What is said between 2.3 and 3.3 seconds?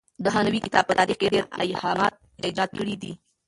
ایجاد کړي دي.